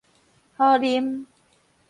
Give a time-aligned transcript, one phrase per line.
[0.57, 1.27] 好啉